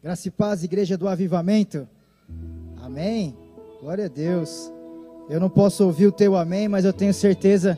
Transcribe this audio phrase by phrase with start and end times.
[0.00, 1.88] Graça e paz, igreja do avivamento.
[2.76, 3.36] Amém.
[3.80, 4.72] Glória a Deus.
[5.28, 7.76] Eu não posso ouvir o teu amém, mas eu tenho certeza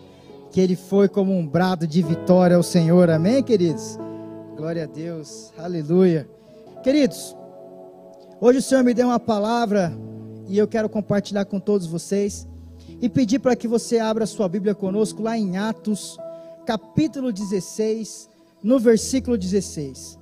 [0.53, 3.09] que ele foi como um brado de vitória ao Senhor.
[3.09, 3.99] Amém, queridos?
[4.55, 5.51] Glória a Deus.
[5.57, 6.29] Aleluia.
[6.83, 7.35] Queridos,
[8.39, 9.91] hoje o Senhor me deu uma palavra
[10.47, 12.47] e eu quero compartilhar com todos vocês
[13.01, 16.19] e pedir para que você abra sua Bíblia conosco lá em Atos,
[16.67, 18.29] capítulo 16,
[18.63, 20.20] no versículo 16.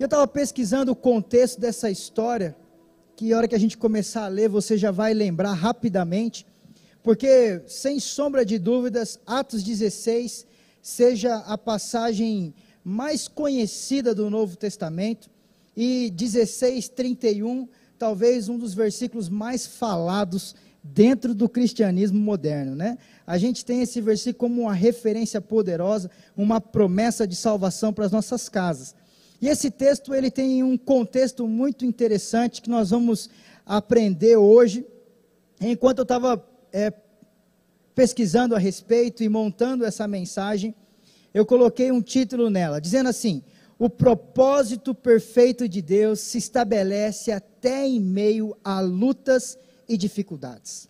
[0.00, 2.56] Eu estava pesquisando o contexto dessa história,
[3.14, 6.46] que a hora que a gente começar a ler, você já vai lembrar rapidamente,
[7.02, 10.46] porque, sem sombra de dúvidas, Atos 16
[10.80, 15.28] seja a passagem mais conhecida do Novo Testamento,
[15.76, 22.96] e 16, 31, talvez um dos versículos mais falados dentro do cristianismo moderno, né?
[23.26, 28.12] A gente tem esse versículo como uma referência poderosa, uma promessa de salvação para as
[28.12, 28.94] nossas casas.
[29.40, 33.30] E esse texto ele tem um contexto muito interessante que nós vamos
[33.64, 34.86] aprender hoje.
[35.60, 36.92] Enquanto eu estava é,
[37.94, 40.74] pesquisando a respeito e montando essa mensagem,
[41.32, 43.42] eu coloquei um título nela, dizendo assim:
[43.78, 50.88] O propósito perfeito de Deus se estabelece até em meio a lutas e dificuldades.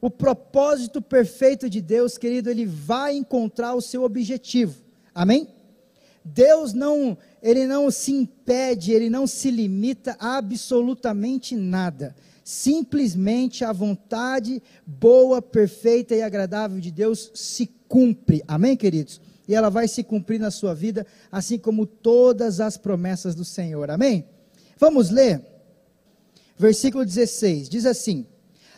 [0.00, 4.80] O propósito perfeito de Deus, querido, ele vai encontrar o seu objetivo.
[5.14, 5.48] Amém?
[6.24, 12.14] Deus não, ele não se impede, ele não se limita a absolutamente nada.
[12.44, 18.42] Simplesmente a vontade boa, perfeita e agradável de Deus se cumpre.
[18.46, 19.20] Amém, queridos?
[19.48, 23.90] E ela vai se cumprir na sua vida, assim como todas as promessas do Senhor.
[23.90, 24.24] Amém?
[24.78, 25.44] Vamos ler.
[26.56, 28.26] Versículo 16 diz assim: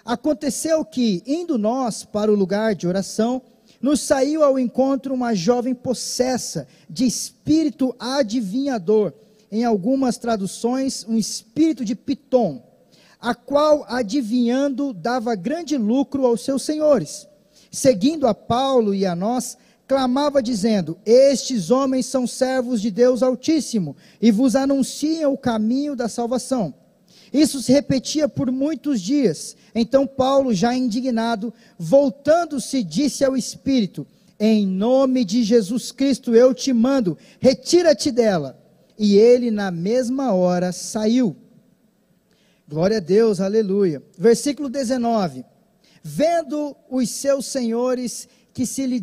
[0.05, 3.43] Aconteceu que, indo nós para o lugar de oração,
[3.83, 9.13] nos saiu ao encontro uma jovem possessa de espírito adivinhador,
[9.51, 12.63] em algumas traduções, um espírito de Pitom,
[13.21, 17.27] a qual, adivinhando, dava grande lucro aos seus senhores.
[17.71, 23.97] Seguindo a Paulo e a nós, clamava dizendo: Estes homens são servos de Deus Altíssimo
[24.21, 26.75] e vos anunciam o caminho da salvação.
[27.33, 29.57] Isso se repetia por muitos dias.
[29.75, 34.07] Então Paulo, já indignado, voltando-se, disse ao Espírito:
[34.39, 38.59] Em nome de Jesus Cristo eu te mando, retira-te dela.
[38.99, 41.35] E ele, na mesma hora, saiu.
[42.69, 44.03] Glória a Deus, aleluia.
[44.19, 45.45] Versículo 19:
[46.03, 49.03] Vendo os seus senhores que se lhe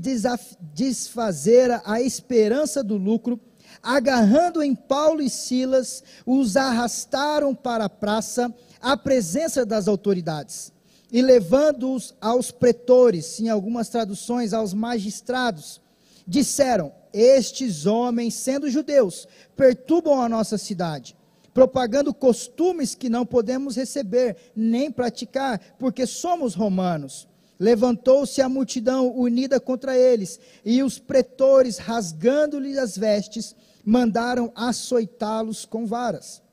[0.73, 3.39] desfazera a esperança do lucro,
[3.81, 10.71] agarrando em Paulo e Silas, os arrastaram para a praça, à presença das autoridades,
[11.11, 15.81] e levando-os aos pretores, em algumas traduções, aos magistrados,
[16.27, 21.15] disseram: Estes homens, sendo judeus, perturbam a nossa cidade,
[21.53, 27.27] propagando costumes que não podemos receber nem praticar, porque somos romanos.
[27.59, 33.53] Levantou-se a multidão unida contra eles, e os pretores, rasgando-lhes as vestes,
[33.89, 36.43] mandaram açoitá-los com varas.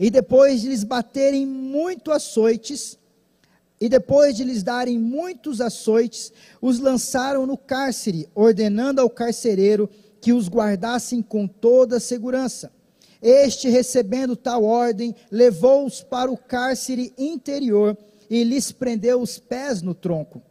[0.00, 2.98] E depois de lhes baterem muito açoites,
[3.78, 9.90] e depois de lhes darem muitos açoites, os lançaram no cárcere, ordenando ao carcereiro
[10.22, 12.72] que os guardassem com toda segurança.
[13.20, 17.96] Este, recebendo tal ordem, levou-os para o cárcere interior
[18.30, 20.42] e lhes prendeu os pés no tronco.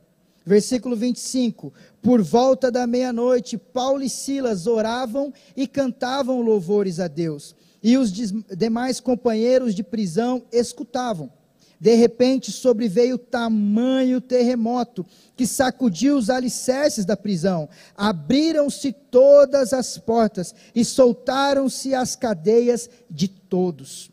[0.48, 7.54] Versículo 25: Por volta da meia-noite, Paulo e Silas oravam e cantavam louvores a Deus,
[7.84, 11.30] e os demais companheiros de prisão escutavam.
[11.78, 17.68] De repente sobreveio tamanho terremoto que sacudiu os alicerces da prisão.
[17.94, 24.10] Abriram-se todas as portas e soltaram-se as cadeias de todos.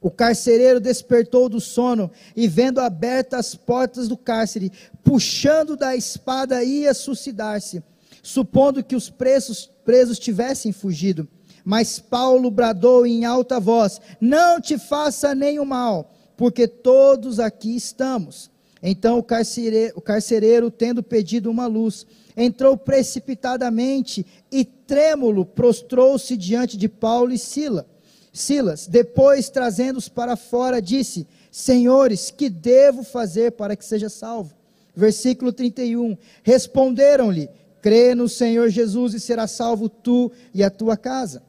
[0.00, 4.72] O carcereiro despertou do sono e, vendo abertas as portas do cárcere,
[5.04, 7.82] puxando da espada, ia suicidar-se,
[8.22, 11.28] supondo que os presos, presos tivessem fugido.
[11.62, 18.50] Mas Paulo bradou em alta voz: Não te faça nenhum mal, porque todos aqui estamos.
[18.82, 26.78] Então o carcereiro, o carcereiro, tendo pedido uma luz, entrou precipitadamente e, trêmulo, prostrou-se diante
[26.78, 27.86] de Paulo e Sila.
[28.32, 34.54] Silas, depois trazendo-os para fora, disse: Senhores, que devo fazer para que seja salvo?
[34.94, 36.16] Versículo 31.
[36.42, 37.48] Responderam-lhe:
[37.82, 41.42] Crê no Senhor Jesus e será salvo tu e a tua casa.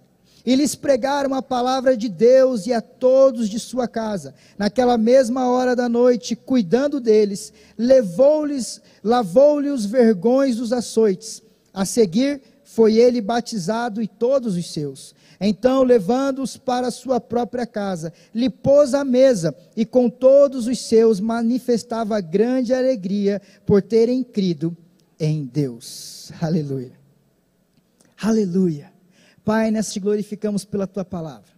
[0.44, 4.34] E lhes pregaram a palavra de Deus e a todos de sua casa.
[4.58, 11.44] Naquela mesma hora da noite, cuidando deles, levou-lhes, lavou-lhe os vergões dos açoites.
[11.72, 12.42] A seguir,
[12.74, 15.14] foi ele batizado e todos os seus.
[15.42, 21.20] Então, levando-os para sua própria casa, lhe pôs à mesa e com todos os seus
[21.20, 24.76] manifestava grande alegria por terem crido
[25.20, 26.32] em Deus.
[26.40, 26.94] Aleluia.
[28.22, 28.94] Aleluia.
[29.44, 31.52] Pai, nós te glorificamos pela tua palavra.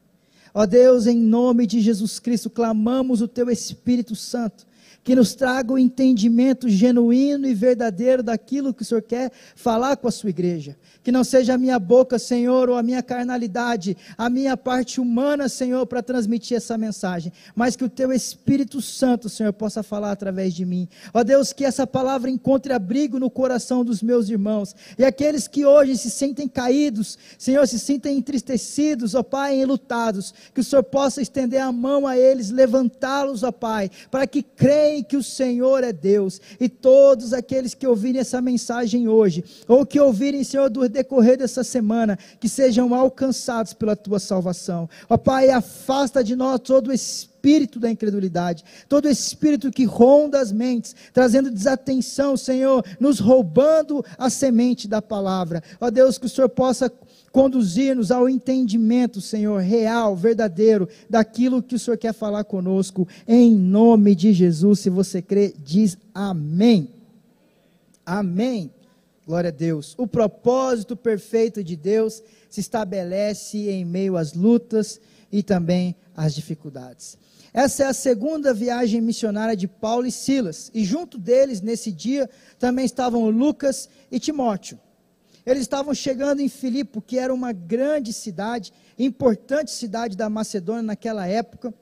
[0.51, 4.65] Ó Deus, em nome de Jesus Cristo, clamamos o teu Espírito Santo
[5.03, 10.07] que nos traga o entendimento genuíno e verdadeiro daquilo que o Senhor quer falar com
[10.07, 10.77] a sua igreja.
[11.03, 15.49] Que não seja a minha boca, Senhor, ou a minha carnalidade, a minha parte humana,
[15.49, 20.53] Senhor, para transmitir essa mensagem, mas que o teu Espírito Santo, Senhor, possa falar através
[20.53, 20.87] de mim.
[21.13, 25.65] Ó Deus, que essa palavra encontre abrigo no coração dos meus irmãos e aqueles que
[25.65, 31.21] hoje se sentem caídos, Senhor, se sentem entristecidos, ó Pai, enlutados, que o Senhor possa
[31.21, 35.93] estender a mão a eles, levantá-los, ó Pai, para que creiam que o Senhor é
[35.93, 41.37] Deus, e todos aqueles que ouvirem essa mensagem hoje, ou que ouvirem, Senhor, do decorrer
[41.37, 44.89] dessa semana, que sejam alcançados pela tua salvação.
[45.09, 50.51] Ó Pai, afasta de nós todo o espírito da incredulidade, todo espírito que ronda as
[50.51, 55.63] mentes, trazendo desatenção, Senhor, nos roubando a semente da palavra.
[55.79, 56.91] Ó Deus, que o Senhor possa
[57.33, 64.13] conduzir-nos ao entendimento, Senhor, real, verdadeiro, daquilo que o Senhor quer falar conosco, em nome
[64.13, 64.81] de Jesus.
[64.81, 66.87] Se você crê, diz amém.
[68.05, 68.71] Amém.
[69.25, 69.95] Glória a Deus.
[69.97, 72.21] O propósito perfeito de Deus
[72.51, 75.01] se estabelece em meio às lutas
[75.31, 77.17] e também às dificuldades.
[77.51, 82.29] Essa é a segunda viagem missionária de Paulo e Silas, e junto deles, nesse dia,
[82.59, 84.77] também estavam Lucas e Timóteo.
[85.45, 91.27] Eles estavam chegando em Filipe, que era uma grande cidade, importante cidade da Macedônia naquela
[91.27, 91.73] época,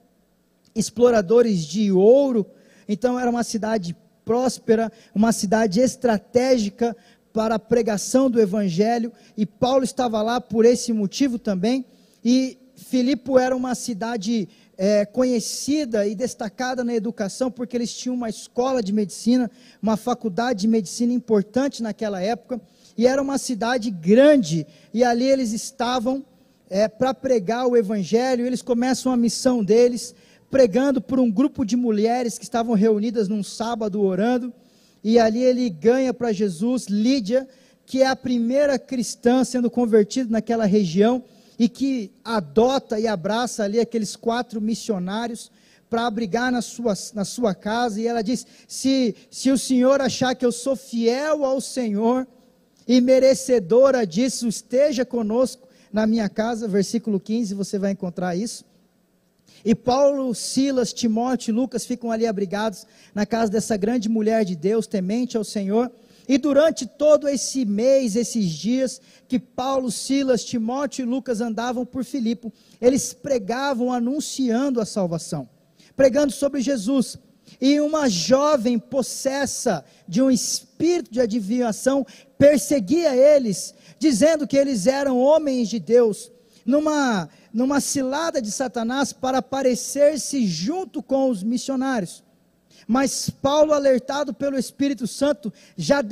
[0.74, 2.46] exploradores de ouro,
[2.88, 6.96] então era uma cidade próspera, uma cidade estratégica
[7.32, 11.84] para a pregação do evangelho, e Paulo estava lá por esse motivo também,
[12.24, 18.28] e Filipe era uma cidade é, conhecida e destacada na educação, porque eles tinham uma
[18.28, 19.50] escola de medicina,
[19.80, 22.60] uma faculdade de medicina importante naquela época,
[22.96, 26.24] e era uma cidade grande, e ali eles estavam
[26.68, 30.14] é, para pregar o evangelho, eles começam a missão deles,
[30.50, 34.52] pregando por um grupo de mulheres que estavam reunidas num sábado orando,
[35.02, 37.48] e ali ele ganha para Jesus Lídia,
[37.84, 41.24] que é a primeira cristã sendo convertida naquela região,
[41.58, 45.50] e que adota e abraça ali aqueles quatro missionários
[45.88, 50.34] para abrigar na sua, na sua casa, e ela diz: se, se o Senhor achar
[50.34, 52.26] que eu sou fiel ao Senhor,
[52.86, 58.64] e merecedora disso, esteja conosco na minha casa, versículo 15, você vai encontrar isso.
[59.64, 64.56] E Paulo, Silas, Timóteo e Lucas ficam ali abrigados na casa dessa grande mulher de
[64.56, 65.90] Deus, temente ao Senhor.
[66.28, 72.04] E durante todo esse mês, esses dias que Paulo, Silas, Timóteo e Lucas andavam por
[72.04, 75.48] Filipe, eles pregavam anunciando a salvação,
[75.94, 77.18] pregando sobre Jesus.
[77.60, 82.06] E uma jovem possessa de um espírito de adivinhação
[82.38, 86.30] perseguia eles, dizendo que eles eram homens de Deus,
[86.64, 92.22] numa, numa cilada de Satanás para aparecer-se junto com os missionários.
[92.86, 96.02] Mas Paulo, alertado pelo Espírito Santo, já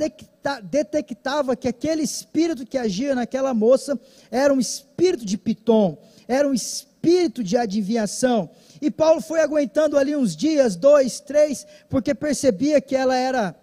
[0.63, 3.99] detectava que aquele espírito que agia naquela moça
[4.29, 5.97] era um espírito de Pitom,
[6.27, 8.49] era um espírito de adivinhação.
[8.81, 13.55] E Paulo foi aguentando ali uns dias, dois, três, porque percebia que ela era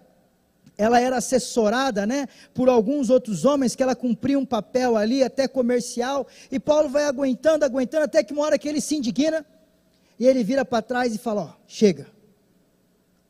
[0.77, 5.45] ela era assessorada, né, por alguns outros homens que ela cumpria um papel ali até
[5.45, 9.45] comercial, e Paulo vai aguentando, aguentando até que uma hora que ele se indigna
[10.17, 12.07] e ele vira para trás e fala: "Ó, chega.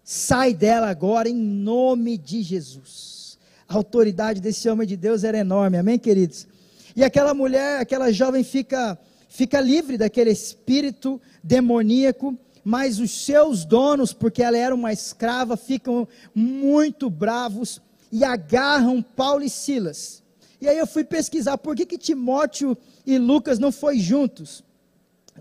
[0.04, 5.78] Sai dela agora em nome de Jesus." A autoridade desse homem de Deus era enorme.
[5.78, 6.48] Amém, queridos.
[6.96, 14.14] E aquela mulher, aquela jovem fica fica livre daquele espírito demoníaco mas os seus donos,
[14.14, 17.82] porque ela era uma escrava, ficam muito bravos
[18.12, 20.22] e agarram Paulo e Silas.
[20.62, 24.64] E aí eu fui pesquisar por que, que Timóteo e Lucas não foi juntos.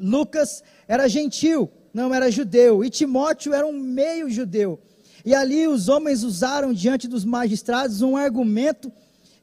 [0.00, 4.78] Lucas era gentil, não era judeu, e Timóteo era um meio judeu.
[5.25, 8.93] E ali os homens usaram diante dos magistrados um argumento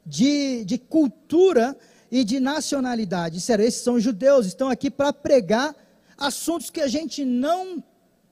[0.04, 1.76] de, de cultura
[2.10, 3.36] e de nacionalidade.
[3.36, 5.72] Disseram, esses são judeus, estão aqui para pregar
[6.16, 7.82] assuntos que a gente não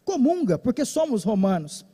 [0.05, 1.85] comunga, porque somos romanos.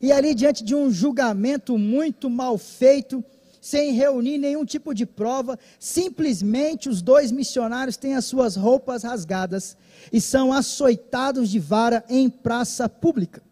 [0.00, 3.24] E ali, diante de um julgamento muito mal feito,
[3.60, 9.76] sem reunir nenhum tipo de prova, simplesmente os dois missionários têm as suas roupas rasgadas
[10.12, 13.42] e são açoitados de vara em praça pública.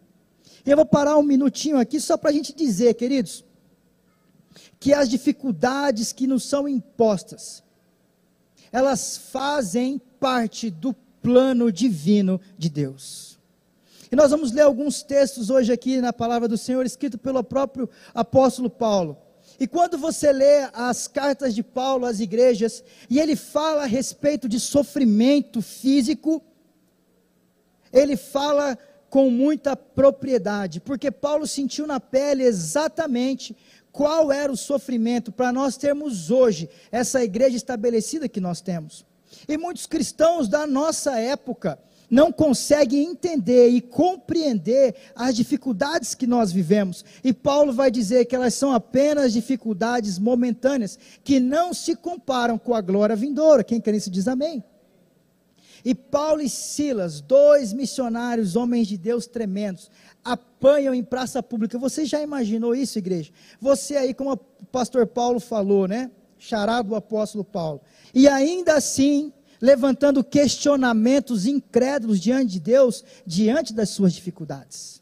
[0.65, 3.43] E eu vou parar um minutinho aqui só para a gente dizer, queridos,
[4.79, 7.63] que as dificuldades que nos são impostas,
[8.71, 10.93] elas fazem parte do
[11.27, 13.37] plano divino de Deus.
[14.09, 17.89] E nós vamos ler alguns textos hoje aqui na palavra do Senhor, escrito pelo próprio
[18.15, 19.17] apóstolo Paulo.
[19.59, 24.47] E quando você lê as cartas de Paulo às igrejas, e ele fala a respeito
[24.47, 26.41] de sofrimento físico,
[27.91, 28.77] ele fala
[29.09, 33.53] com muita propriedade, porque Paulo sentiu na pele exatamente
[33.91, 39.05] qual era o sofrimento para nós termos hoje essa igreja estabelecida que nós temos.
[39.47, 41.79] E muitos cristãos da nossa época
[42.09, 47.03] não conseguem entender e compreender as dificuldades que nós vivemos.
[47.23, 52.73] E Paulo vai dizer que elas são apenas dificuldades momentâneas, que não se comparam com
[52.73, 53.63] a glória vindoura.
[53.63, 54.63] Quem quer isso diz amém.
[55.83, 59.91] E Paulo e Silas, dois missionários, homens de Deus tremendos,
[60.23, 61.77] apanham em praça pública.
[61.77, 63.31] Você já imaginou isso, igreja?
[63.61, 66.11] Você aí, como o pastor Paulo falou, né?
[66.39, 67.81] Charado do apóstolo Paulo.
[68.13, 75.01] E ainda assim, levantando questionamentos incrédulos diante de Deus, diante das suas dificuldades.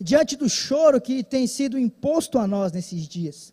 [0.00, 3.52] Diante do choro que tem sido imposto a nós nesses dias.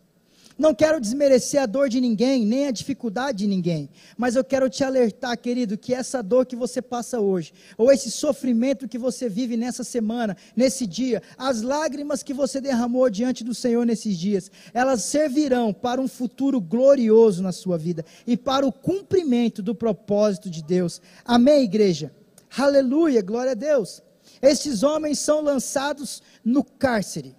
[0.57, 4.69] Não quero desmerecer a dor de ninguém, nem a dificuldade de ninguém, mas eu quero
[4.69, 9.27] te alertar, querido, que essa dor que você passa hoje, ou esse sofrimento que você
[9.27, 14.51] vive nessa semana, nesse dia, as lágrimas que você derramou diante do Senhor nesses dias,
[14.73, 20.49] elas servirão para um futuro glorioso na sua vida e para o cumprimento do propósito
[20.49, 21.01] de Deus.
[21.25, 22.13] Amém, igreja?
[22.55, 24.03] Aleluia, glória a Deus.
[24.41, 27.35] Estes homens são lançados no cárcere.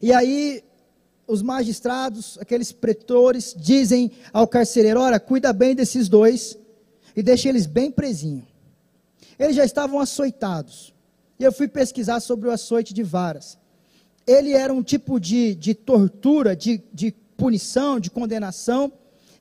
[0.00, 0.62] E aí
[1.26, 6.56] os magistrados, aqueles pretores, dizem ao carcereiro: Ora, cuida bem desses dois
[7.14, 8.44] e deixa eles bem presinhos.
[9.38, 10.94] Eles já estavam açoitados.
[11.38, 13.58] E eu fui pesquisar sobre o açoite de varas.
[14.26, 18.90] Ele era um tipo de, de tortura, de, de punição, de condenação,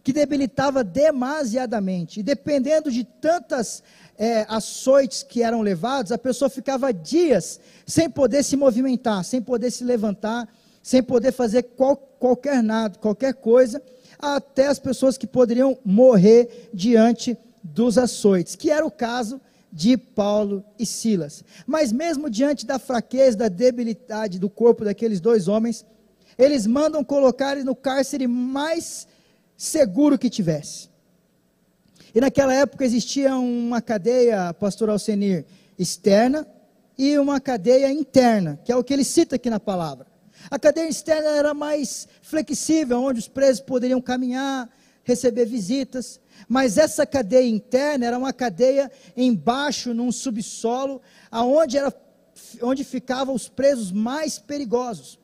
[0.04, 2.20] que debilitava demasiadamente.
[2.20, 3.82] E dependendo de tantas
[4.18, 9.72] é, açoites que eram levados, a pessoa ficava dias sem poder se movimentar, sem poder
[9.72, 10.48] se levantar
[10.86, 13.82] sem poder fazer qual, qualquer nada, qualquer coisa,
[14.20, 19.42] até as pessoas que poderiam morrer diante dos açoites, que era o caso
[19.74, 21.44] de Paulo e Silas.
[21.66, 25.84] Mas mesmo diante da fraqueza, da debilidade do corpo daqueles dois homens,
[26.38, 29.08] eles mandam colocar no cárcere mais
[29.58, 30.88] seguro que tivesse.
[32.14, 35.46] E naquela época existia uma cadeia, pastor Alcenir,
[35.80, 36.46] externa
[36.96, 40.14] e uma cadeia interna, que é o que ele cita aqui na palavra.
[40.50, 44.70] A cadeia externa era mais flexível, onde os presos poderiam caminhar,
[45.04, 46.20] receber visitas.
[46.48, 51.94] Mas essa cadeia interna era uma cadeia embaixo, num subsolo, aonde era,
[52.62, 55.20] onde ficavam os presos mais perigosos.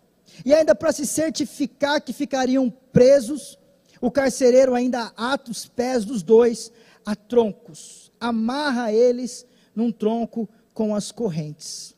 [0.45, 3.59] E ainda para se certificar que ficariam presos,
[3.99, 6.71] o carcereiro ainda ata os pés dos dois
[7.05, 11.95] a troncos, amarra eles num tronco com as correntes.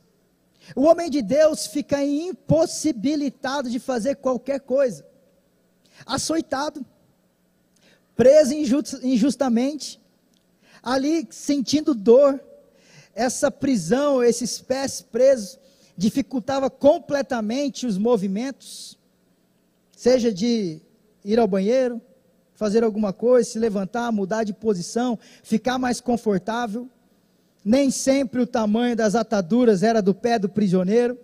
[0.74, 5.04] O homem de Deus fica impossibilitado de fazer qualquer coisa,
[6.06, 6.84] açoitado,
[8.16, 8.54] preso
[9.02, 10.00] injustamente,
[10.82, 12.40] ali sentindo dor.
[13.14, 15.58] Essa prisão, esses pés presos,
[15.96, 18.98] dificultava completamente os movimentos,
[19.96, 20.80] seja de
[21.24, 22.02] ir ao banheiro,
[22.54, 26.88] fazer alguma coisa, se levantar, mudar de posição, ficar mais confortável.
[27.64, 31.18] Nem sempre o tamanho das ataduras era do pé do prisioneiro.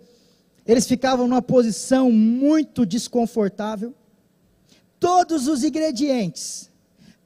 [0.65, 3.93] Eles ficavam numa posição muito desconfortável.
[4.99, 6.71] Todos os ingredientes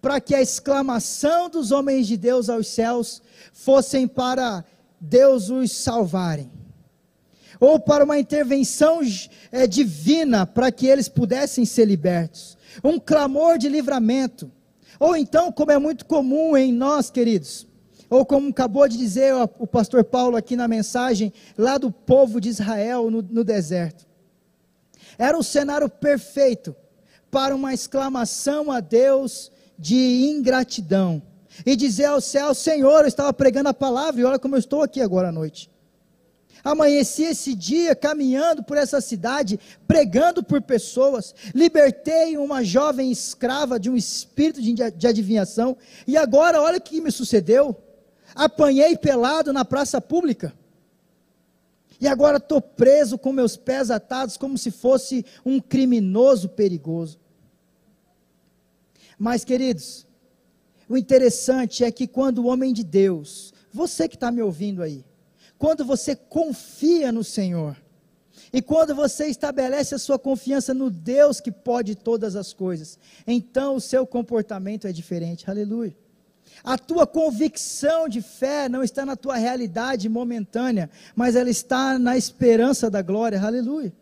[0.05, 4.63] para que a exclamação dos homens de Deus aos céus fossem para
[5.01, 6.51] Deus os salvarem,
[7.60, 9.00] ou para uma intervenção
[9.51, 14.51] é, divina para que eles pudessem ser libertos, um clamor de livramento,
[15.00, 17.65] ou então, como é muito comum em nós, queridos,
[18.10, 22.50] ou como acabou de dizer o pastor Paulo aqui na mensagem, lá do povo de
[22.50, 24.06] Israel no, no deserto.
[25.18, 26.76] Era o cenário perfeito
[27.32, 31.22] para uma exclamação a Deus de ingratidão.
[31.66, 34.82] E dizer ao céu: Senhor, eu estava pregando a palavra e olha como eu estou
[34.82, 35.70] aqui agora à noite.
[36.64, 43.88] Amanheci esse dia caminhando por essa cidade, pregando por pessoas, libertei uma jovem escrava de
[43.88, 47.78] um espírito de, de adivinhação, e agora olha o que me sucedeu
[48.36, 50.54] apanhei pelado na praça pública.
[52.00, 57.18] E agora estou preso com meus pés atados como se fosse um criminoso perigoso.
[59.18, 60.06] Mas, queridos,
[60.89, 65.06] o interessante é que quando o homem de Deus, você que está me ouvindo aí,
[65.58, 67.77] quando você confia no Senhor,
[68.56, 73.75] E quando você estabelece a sua confiança no Deus que pode todas as coisas, então
[73.75, 75.50] o seu comportamento é diferente.
[75.50, 75.94] Aleluia.
[76.64, 82.18] A tua convicção de fé não está na tua realidade momentânea, mas ela está na
[82.18, 83.42] esperança da glória.
[83.42, 83.94] Aleluia.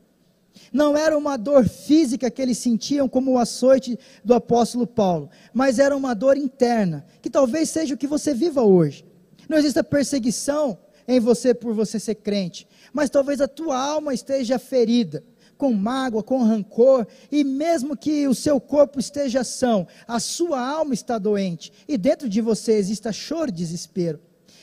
[0.72, 5.80] Não era uma dor física que eles sentiam como o açoite do apóstolo Paulo, mas
[5.80, 9.06] era uma dor interna, que talvez seja o que você viva hoje.
[9.50, 14.58] Não existe perseguição em você por você ser crente, mas talvez a tua alma esteja
[14.58, 15.24] ferida,
[15.64, 20.94] com mágoa, com rancor, e mesmo que o seu corpo esteja são, a sua alma
[20.94, 24.20] está doente, e dentro de você exista choro e desespero.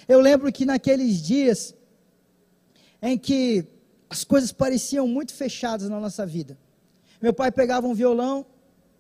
[0.07, 1.75] Eu lembro que naqueles dias
[3.00, 3.64] em que
[4.11, 6.59] as coisas pareciam muito fechadas na nossa vida.
[7.23, 8.45] Meu pai pegava um violão,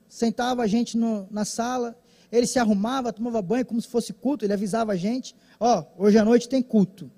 [0.08, 1.94] sentava a gente no, na sala,
[2.32, 6.04] ele se arrumava, tomava banho como se fosse culto, ele avisava a gente, ó, oh,
[6.04, 7.10] hoje à noite tem culto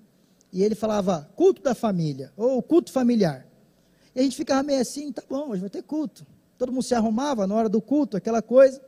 [0.52, 3.46] e ele falava culto da família, ou culto familiar.
[4.14, 6.26] E a gente ficava meio assim, tá bom, hoje vai ter culto.
[6.59, 8.81] Todo mundo se arrumava na hora do culto, aquela coisa.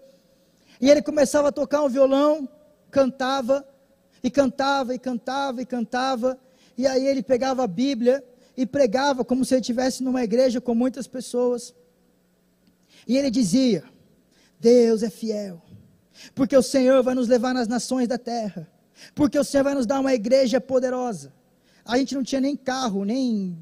[0.81, 2.49] E ele começava a tocar um violão,
[2.91, 3.67] cantava,
[4.23, 6.39] e cantava, e cantava, e cantava.
[6.77, 8.25] E aí ele pegava a Bíblia
[8.57, 11.75] e pregava como se ele estivesse numa igreja com muitas pessoas.
[13.07, 13.85] E ele dizia:
[14.59, 15.63] Deus é fiel,
[16.35, 18.69] porque o Senhor vai nos levar nas nações da terra,
[19.15, 21.33] porque o Senhor vai nos dar uma igreja poderosa.
[21.85, 23.57] A gente não tinha nem carro, nem,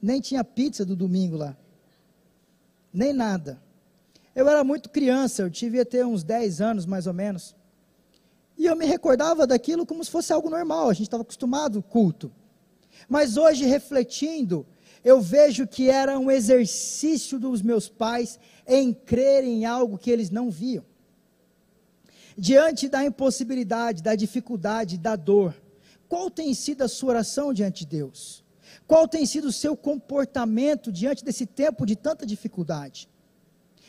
[0.00, 1.56] nem tinha pizza do domingo lá.
[2.92, 3.60] Nem nada.
[4.34, 7.54] Eu era muito criança, eu devia ter uns 10 anos mais ou menos.
[8.56, 12.32] E eu me recordava daquilo como se fosse algo normal, a gente estava acostumado culto.
[13.08, 14.66] Mas hoje, refletindo,
[15.04, 20.30] eu vejo que era um exercício dos meus pais em crer em algo que eles
[20.30, 20.84] não viam.
[22.36, 25.54] Diante da impossibilidade, da dificuldade, da dor,
[26.08, 28.44] qual tem sido a sua oração diante de Deus?
[28.90, 33.08] Qual tem sido o seu comportamento diante desse tempo de tanta dificuldade?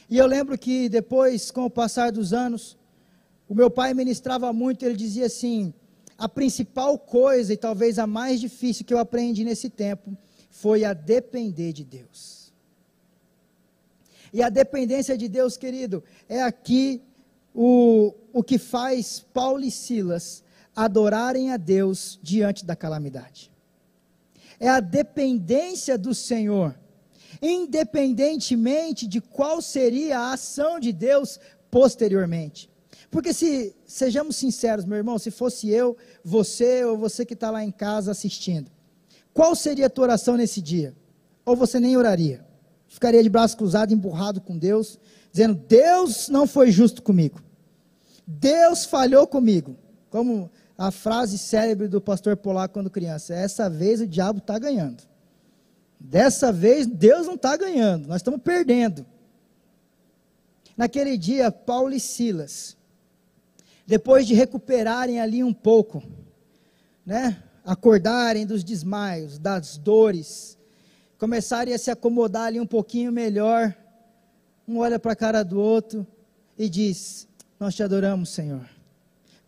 [0.07, 2.77] E eu lembro que depois, com o passar dos anos,
[3.49, 5.73] o meu pai ministrava muito, ele dizia assim:
[6.19, 10.15] a principal coisa e talvez a mais difícil que eu aprendi nesse tempo
[10.51, 12.53] foi a depender de Deus.
[14.31, 17.01] E a dependência de Deus, querido, é aqui
[17.55, 20.43] o, o que faz Paulo e Silas
[20.75, 23.50] adorarem a Deus diante da calamidade.
[24.61, 26.79] É a dependência do Senhor,
[27.41, 31.39] independentemente de qual seria a ação de Deus
[31.71, 32.69] posteriormente.
[33.09, 37.63] Porque se, sejamos sinceros, meu irmão, se fosse eu, você ou você que está lá
[37.63, 38.69] em casa assistindo,
[39.33, 40.95] qual seria a tua oração nesse dia?
[41.43, 42.45] Ou você nem oraria?
[42.87, 44.99] Ficaria de braço cruzado, emburrado com Deus,
[45.31, 47.41] dizendo: Deus não foi justo comigo.
[48.27, 49.75] Deus falhou comigo.
[50.11, 55.03] Como a frase célebre do pastor Polaco quando criança: essa vez o diabo está ganhando.
[55.99, 59.05] Dessa vez Deus não está ganhando, nós estamos perdendo.
[60.75, 62.75] Naquele dia, Paulo e Silas,
[63.85, 66.01] depois de recuperarem ali um pouco,
[67.05, 70.57] né, acordarem dos desmaios, das dores,
[71.19, 73.77] começarem a se acomodar ali um pouquinho melhor,
[74.67, 76.07] um olha para a cara do outro
[76.57, 77.27] e diz:
[77.59, 78.80] Nós te adoramos, Senhor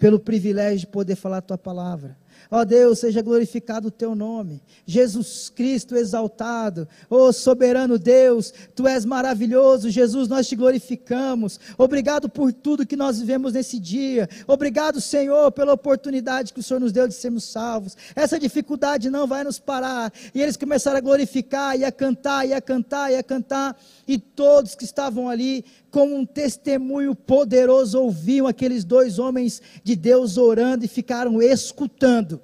[0.04, 2.18] pelo privilégio de poder falar a tua palavra.
[2.52, 4.62] Ó oh Deus, seja glorificado o teu nome.
[4.86, 6.86] Jesus Cristo exaltado.
[7.10, 9.90] Ó oh, soberano Deus, tu és maravilhoso.
[9.90, 11.58] Jesus, nós te glorificamos.
[11.78, 14.28] Obrigado por tudo que nós vivemos nesse dia.
[14.46, 17.96] Obrigado, Senhor, pela oportunidade que o Senhor nos deu de sermos salvos.
[18.14, 20.12] Essa dificuldade não vai nos parar.
[20.36, 23.80] E eles começaram a glorificar e a cantar e a cantar e a cantar.
[24.06, 30.38] E todos que estavam ali, como um testemunho poderoso, ouviam aqueles dois homens de Deus
[30.38, 32.42] orando e ficaram escutando.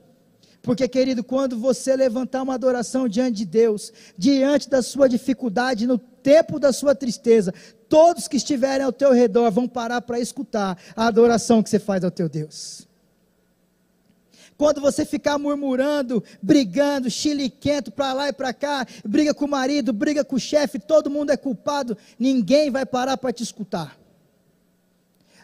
[0.61, 5.97] Porque, querido, quando você levantar uma adoração diante de Deus, diante da sua dificuldade, no
[5.97, 7.51] tempo da sua tristeza,
[7.89, 12.03] todos que estiverem ao teu redor vão parar para escutar a adoração que você faz
[12.03, 12.87] ao teu Deus.
[14.59, 19.93] Quando você ficar murmurando, brigando, chiliquento para lá e para cá, briga com o marido,
[19.93, 23.97] briga com o chefe, todo mundo é culpado, ninguém vai parar para te escutar.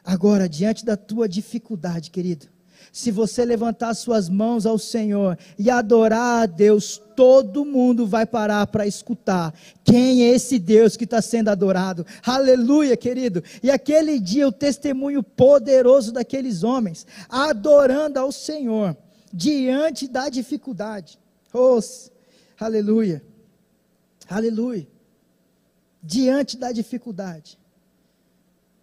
[0.04, 2.48] Agora, diante da tua dificuldade, querido,
[2.92, 8.68] se você levantar suas mãos ao Senhor e adorar a Deus, todo mundo vai parar
[8.68, 9.54] para escutar
[9.86, 12.06] quem é esse Deus que está sendo adorado.
[12.22, 13.42] Aleluia, querido.
[13.64, 18.98] E aquele dia, o testemunho poderoso daqueles homens, adorando ao Senhor
[19.36, 21.20] diante da dificuldade.
[21.54, 21.78] Oh,
[22.58, 23.22] aleluia.
[24.30, 24.88] Aleluia.
[26.02, 27.60] Diante da dificuldade.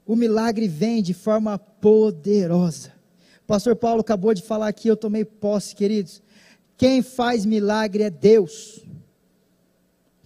[0.06, 2.92] O milagre vem de forma poderosa.
[3.42, 6.22] O pastor Paulo acabou de falar aqui, eu tomei posse, queridos.
[6.76, 8.80] Quem faz milagre é Deus.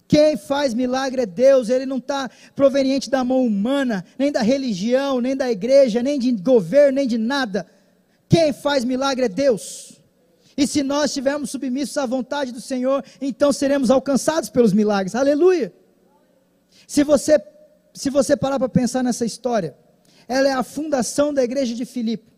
[0.08, 5.20] Quem faz milagre é Deus, ele não está proveniente da mão humana, nem da religião,
[5.20, 7.66] nem da igreja, nem de governo, nem de nada.
[8.28, 9.95] Quem faz milagre é Deus.
[10.56, 15.14] E se nós estivermos submissos à vontade do Senhor, então seremos alcançados pelos milagres.
[15.14, 15.72] Aleluia!
[16.86, 17.42] Se você,
[17.92, 19.76] se você parar para pensar nessa história,
[20.26, 22.32] ela é a fundação da igreja de Filipe.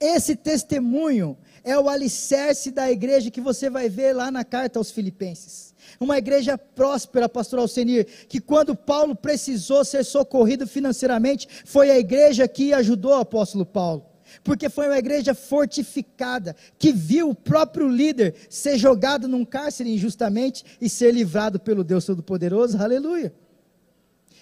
[0.00, 4.90] Esse testemunho é o alicerce da igreja que você vai ver lá na carta aos
[4.90, 5.74] Filipenses.
[5.98, 12.46] Uma igreja próspera, pastor Alcenir, que quando Paulo precisou ser socorrido financeiramente, foi a igreja
[12.46, 14.07] que ajudou o apóstolo Paulo.
[14.42, 20.64] Porque foi uma igreja fortificada, que viu o próprio líder ser jogado num cárcere injustamente
[20.80, 22.78] e ser livrado pelo Deus Todo-Poderoso.
[22.78, 23.32] Aleluia.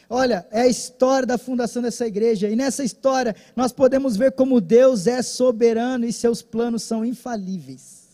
[0.09, 4.61] Olha, é a história da fundação dessa igreja, e nessa história nós podemos ver como
[4.61, 8.07] Deus é soberano e seus planos são infalíveis.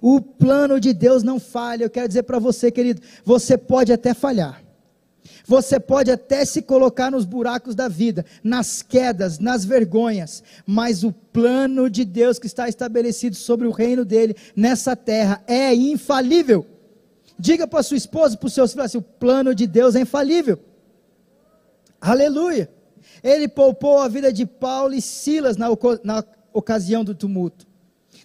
[0.00, 1.84] O plano de Deus não falha.
[1.84, 4.62] Eu quero dizer para você, querido, você pode até falhar.
[5.50, 11.10] Você pode até se colocar nos buracos da vida, nas quedas, nas vergonhas, mas o
[11.10, 16.64] plano de Deus que está estabelecido sobre o reino dele nessa terra é infalível.
[17.36, 20.56] Diga para sua esposa, para os seus filhos, assim, o plano de Deus é infalível.
[22.00, 22.70] Aleluia.
[23.20, 25.66] Ele poupou a vida de Paulo e Silas na,
[26.04, 27.66] na ocasião do tumulto,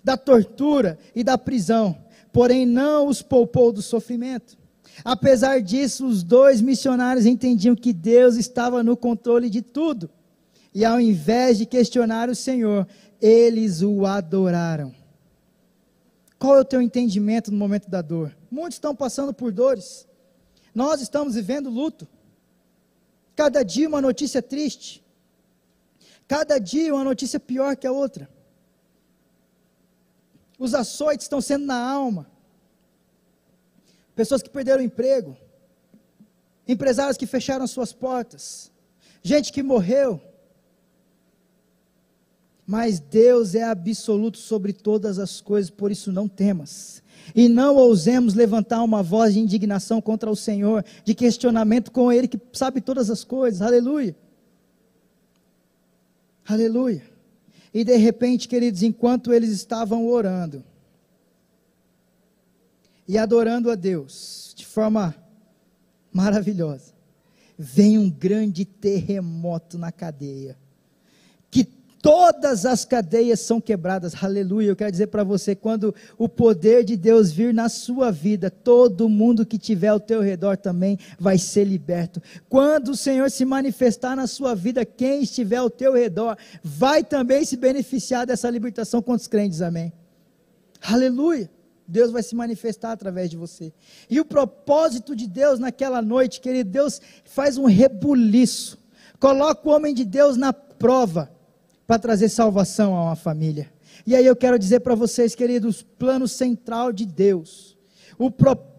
[0.03, 1.97] da tortura e da prisão,
[2.31, 4.55] porém não os poupou do sofrimento.
[5.03, 10.09] Apesar disso, os dois missionários entendiam que Deus estava no controle de tudo.
[10.73, 12.87] E ao invés de questionar o Senhor,
[13.21, 14.93] eles o adoraram.
[16.37, 18.35] Qual é o teu entendimento no momento da dor?
[18.51, 20.07] Muitos estão passando por dores.
[20.73, 22.07] Nós estamos vivendo luto.
[23.35, 25.03] Cada dia uma notícia triste.
[26.27, 28.29] Cada dia uma notícia pior que a outra.
[30.57, 32.27] Os açoites estão sendo na alma.
[34.15, 35.35] Pessoas que perderam emprego.
[36.67, 38.71] Empresários que fecharam suas portas.
[39.21, 40.21] Gente que morreu.
[42.65, 47.03] Mas Deus é absoluto sobre todas as coisas, por isso não temas.
[47.35, 52.27] E não ousemos levantar uma voz de indignação contra o Senhor, de questionamento com Ele
[52.27, 53.61] que sabe todas as coisas.
[53.61, 54.15] Aleluia.
[56.47, 57.03] Aleluia.
[57.73, 60.63] E de repente, queridos, enquanto eles estavam orando
[63.07, 65.15] e adorando a Deus de forma
[66.11, 66.93] maravilhosa,
[67.57, 70.57] vem um grande terremoto na cadeia
[72.05, 74.23] todas as cadeias são quebradas.
[74.23, 74.67] Aleluia.
[74.67, 79.09] Eu quero dizer para você, quando o poder de Deus vir na sua vida, todo
[79.09, 82.21] mundo que tiver ao teu redor também vai ser liberto.
[82.47, 87.43] Quando o Senhor se manifestar na sua vida, quem estiver ao teu redor vai também
[87.43, 89.63] se beneficiar dessa libertação contra os crentes.
[89.63, 89.91] Amém.
[90.79, 91.49] Aleluia.
[91.87, 93.73] Deus vai se manifestar através de você.
[94.09, 98.77] E o propósito de Deus naquela noite, querido, Deus faz um rebuliço.
[99.19, 101.31] Coloca o homem de Deus na prova
[101.87, 103.71] para trazer salvação a uma família.
[104.05, 107.77] E aí eu quero dizer para vocês, queridos, plano central de Deus,
[108.17, 108.74] o propósito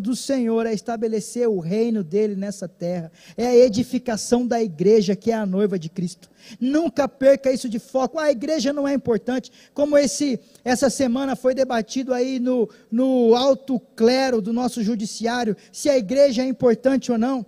[0.00, 5.30] do Senhor é estabelecer o reino dele nessa terra, é a edificação da igreja, que
[5.30, 6.30] é a noiva de Cristo.
[6.60, 8.18] Nunca perca isso de foco.
[8.18, 13.80] A igreja não é importante, como esse essa semana foi debatido aí no, no alto
[13.96, 17.44] clero do nosso judiciário, se a igreja é importante ou não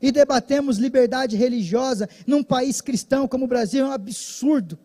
[0.00, 4.78] e debatemos liberdade religiosa num país cristão como o Brasil é um absurdo.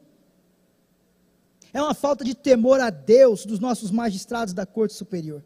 [1.73, 5.43] É uma falta de temor a Deus dos nossos magistrados da Corte Superior.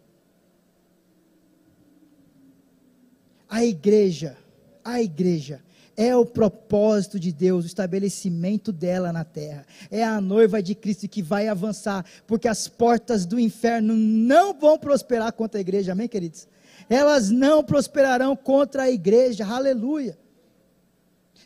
[3.53, 4.35] A igreja,
[4.83, 5.61] a igreja
[5.95, 9.63] é o propósito de Deus, o estabelecimento dela na terra.
[9.91, 14.75] É a noiva de Cristo que vai avançar, porque as portas do inferno não vão
[14.79, 16.47] prosperar contra a igreja, amém, queridos?
[16.89, 20.17] elas não prosperarão contra a igreja, aleluia.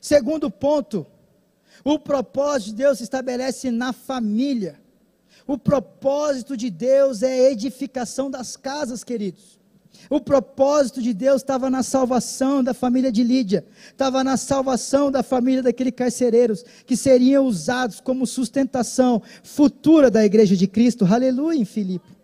[0.01, 1.05] Segundo ponto,
[1.83, 4.79] o propósito de Deus se estabelece na família.
[5.45, 9.56] O propósito de Deus é a edificação das casas, queridos.
[10.09, 15.21] O propósito de Deus estava na salvação da família de Lídia, estava na salvação da
[15.21, 21.05] família daqueles carcereiros, que seriam usados como sustentação futura da igreja de Cristo.
[21.05, 22.17] Aleluia, em Filipe.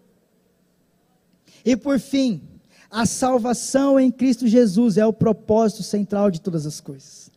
[1.66, 2.42] E por fim,
[2.90, 7.32] a salvação em Cristo Jesus é o propósito central de todas as coisas.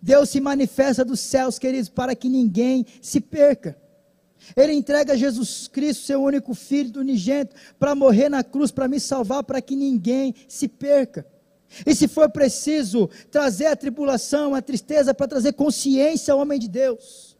[0.00, 3.76] Deus se manifesta dos céus, queridos, para que ninguém se perca.
[4.54, 9.00] Ele entrega Jesus Cristo, seu único filho do unigênito, para morrer na cruz, para me
[9.00, 11.26] salvar, para que ninguém se perca.
[11.84, 16.68] E se for preciso trazer a tribulação, a tristeza, para trazer consciência ao homem de
[16.68, 17.36] Deus,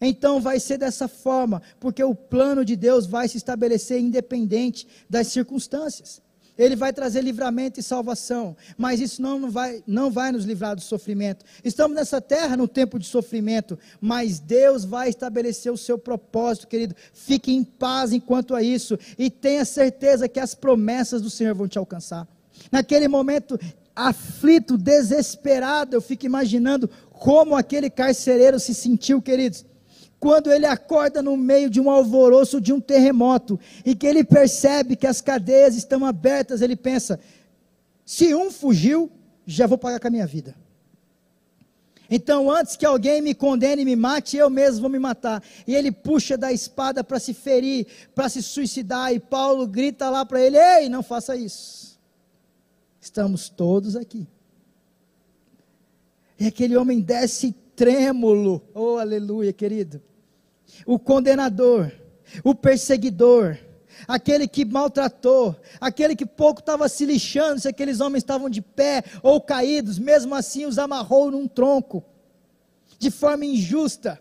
[0.00, 5.26] então vai ser dessa forma, porque o plano de Deus vai se estabelecer independente das
[5.28, 6.22] circunstâncias.
[6.58, 10.80] Ele vai trazer livramento e salvação, mas isso não vai, não vai nos livrar do
[10.82, 11.44] sofrimento.
[11.64, 16.96] Estamos nessa terra no tempo de sofrimento, mas Deus vai estabelecer o seu propósito, querido.
[17.12, 21.68] Fique em paz enquanto a isso e tenha certeza que as promessas do Senhor vão
[21.68, 22.26] te alcançar.
[22.72, 23.58] Naquele momento
[23.94, 29.64] aflito, desesperado, eu fico imaginando como aquele carcereiro se sentiu, queridos
[30.20, 34.96] quando ele acorda no meio de um alvoroço, de um terremoto, e que ele percebe
[34.96, 37.20] que as cadeias estão abertas, ele pensa:
[38.04, 39.10] se um fugiu,
[39.46, 40.54] já vou pagar com a minha vida.
[42.10, 45.42] Então, antes que alguém me condene e me mate, eu mesmo vou me matar.
[45.66, 49.12] E ele puxa da espada para se ferir, para se suicidar.
[49.12, 51.98] E Paulo grita lá para ele: Ei, não faça isso.
[53.00, 54.26] Estamos todos aqui.
[56.40, 58.62] E aquele homem desce trêmulo.
[58.74, 60.02] Oh, aleluia, querido
[60.86, 61.92] o condenador,
[62.44, 63.58] o perseguidor,
[64.06, 69.02] aquele que maltratou, aquele que pouco estava se lixando se aqueles homens estavam de pé
[69.22, 72.04] ou caídos, mesmo assim os amarrou num tronco,
[72.98, 74.20] de forma injusta.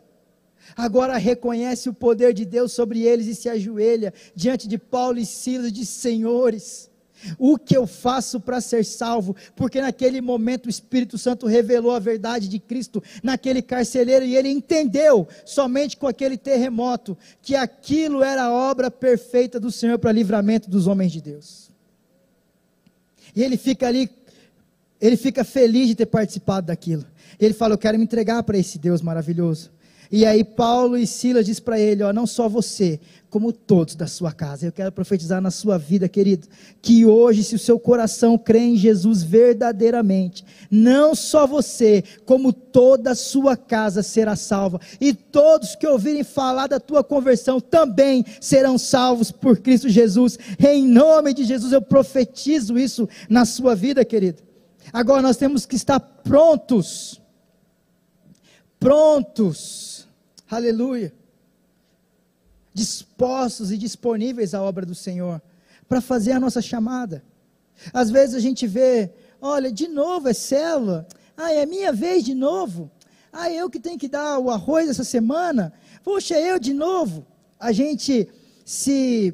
[0.76, 5.26] Agora reconhece o poder de Deus sobre eles e se ajoelha diante de Paulo e
[5.26, 6.92] Silas, de senhores.
[7.38, 9.36] O que eu faço para ser salvo?
[9.56, 14.50] Porque naquele momento o Espírito Santo revelou a verdade de Cristo naquele carcereiro e ele
[14.50, 20.70] entendeu, somente com aquele terremoto, que aquilo era a obra perfeita do Senhor para livramento
[20.70, 21.72] dos homens de Deus.
[23.36, 24.10] E ele fica ali,
[25.00, 27.06] ele fica feliz de ter participado daquilo.
[27.40, 29.72] Ele fala: Eu quero me entregar para esse Deus maravilhoso.
[30.12, 34.08] E aí Paulo e Silas diz para ele, ó, não só você, como todos da
[34.08, 34.66] sua casa.
[34.66, 36.48] Eu quero profetizar na sua vida, querido,
[36.82, 43.12] que hoje, se o seu coração crê em Jesus verdadeiramente, não só você, como toda
[43.12, 48.78] a sua casa será salva, e todos que ouvirem falar da tua conversão também serão
[48.78, 50.38] salvos por Cristo Jesus.
[50.60, 54.42] Em nome de Jesus eu profetizo isso na sua vida, querido.
[54.94, 57.22] Agora nós temos que estar prontos.
[58.80, 59.97] Prontos.
[60.50, 61.14] Aleluia
[62.78, 65.42] dispostos e disponíveis à obra do Senhor,
[65.90, 67.24] para fazer a nossa chamada.
[67.92, 72.36] Às vezes a gente vê, olha, de novo é célula, ah, é minha vez de
[72.36, 72.92] novo,
[73.34, 77.26] ah, eu que tenho que dar o arroz essa semana, poxa, eu de novo.
[77.60, 78.30] A gente
[78.64, 79.34] se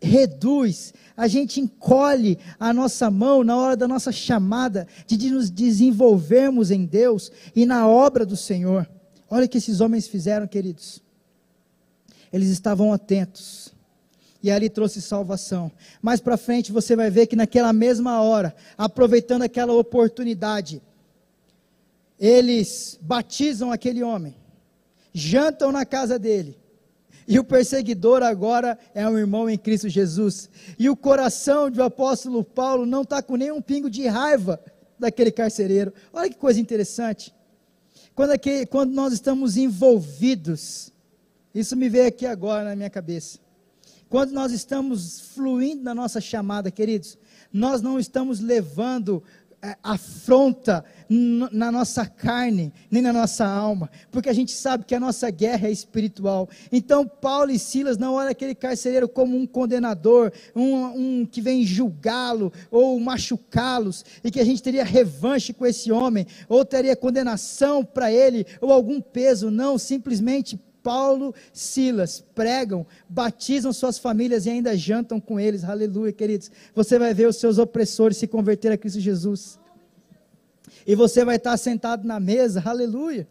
[0.00, 6.70] reduz, a gente encolhe a nossa mão na hora da nossa chamada, de nos desenvolvermos
[6.70, 8.86] em Deus e na obra do Senhor.
[9.34, 11.02] Olha o que esses homens fizeram, queridos
[12.34, 13.72] eles estavam atentos.
[14.42, 15.70] E ali trouxe salvação.
[16.02, 20.82] Mais para frente você vai ver que naquela mesma hora, aproveitando aquela oportunidade,
[22.18, 24.34] eles batizam aquele homem,
[25.12, 26.58] jantam na casa dele.
[27.26, 30.50] E o perseguidor agora é um irmão em Cristo Jesus.
[30.76, 34.60] E o coração do apóstolo Paulo não está com nenhum pingo de raiva
[34.98, 35.94] daquele carcereiro.
[36.12, 37.32] Olha que coisa interessante.
[38.14, 40.94] Quando, aquele, quando nós estamos envolvidos
[41.54, 43.38] isso me veio aqui agora na minha cabeça.
[44.08, 47.16] Quando nós estamos fluindo na nossa chamada, queridos,
[47.52, 49.43] nós não estamos levando é,
[49.82, 55.30] afronta na nossa carne, nem na nossa alma, porque a gente sabe que a nossa
[55.30, 56.48] guerra é espiritual.
[56.72, 61.64] Então, Paulo e Silas não olham aquele carcereiro como um condenador, um, um que vem
[61.64, 67.84] julgá-lo ou machucá-los, e que a gente teria revanche com esse homem, ou teria condenação
[67.84, 69.50] para ele, ou algum peso.
[69.50, 75.64] Não, simplesmente Paulo, Silas pregam, batizam suas famílias e ainda jantam com eles.
[75.64, 76.50] Aleluia, queridos.
[76.74, 79.58] Você vai ver os seus opressores se converter a Cristo Jesus.
[80.86, 82.62] E você vai estar sentado na mesa.
[82.62, 83.26] Aleluia.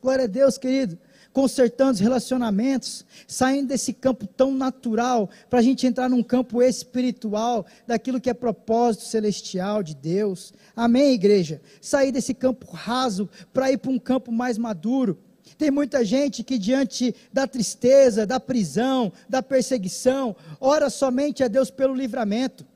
[0.00, 0.98] Glória a Deus, querido.
[1.30, 7.66] Consertando os relacionamentos, saindo desse campo tão natural, para a gente entrar num campo espiritual,
[7.86, 10.54] daquilo que é propósito celestial de Deus.
[10.74, 11.60] Amém, igreja?
[11.82, 15.18] Sair desse campo raso para ir para um campo mais maduro
[15.56, 21.70] tem muita gente que, diante da tristeza, da prisão, da perseguição, ora somente a Deus
[21.70, 22.66] pelo livramento.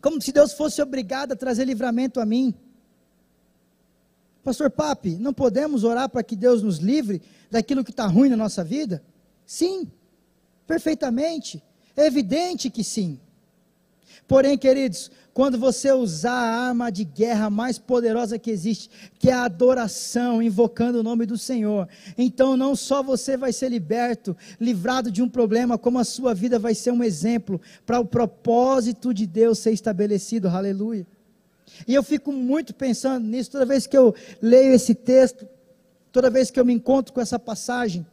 [0.00, 2.54] Como se Deus fosse obrigado a trazer livramento a mim.
[4.42, 8.36] Pastor Papi, não podemos orar para que Deus nos livre daquilo que está ruim na
[8.36, 9.02] nossa vida?
[9.46, 9.90] Sim,
[10.66, 11.62] perfeitamente.
[11.96, 13.20] É evidente que sim.
[14.26, 19.32] Porém, queridos, quando você usar a arma de guerra mais poderosa que existe, que é
[19.32, 25.10] a adoração, invocando o nome do Senhor, então não só você vai ser liberto, livrado
[25.10, 29.26] de um problema, como a sua vida vai ser um exemplo para o propósito de
[29.26, 30.48] Deus ser estabelecido.
[30.48, 31.06] Aleluia.
[31.86, 35.48] E eu fico muito pensando nisso toda vez que eu leio esse texto,
[36.12, 38.06] toda vez que eu me encontro com essa passagem.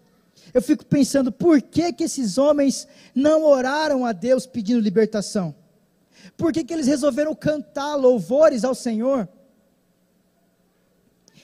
[0.54, 5.54] Eu fico pensando por que, que esses homens não oraram a Deus pedindo libertação?
[6.38, 9.28] Por que, que eles resolveram cantar louvores ao Senhor?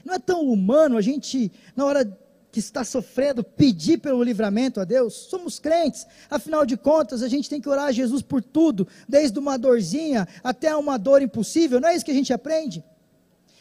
[0.03, 2.05] Não é tão humano a gente, na hora
[2.51, 5.13] que está sofrendo, pedir pelo livramento a Deus?
[5.13, 9.37] Somos crentes, afinal de contas, a gente tem que orar a Jesus por tudo, desde
[9.39, 12.83] uma dorzinha até uma dor impossível, não é isso que a gente aprende?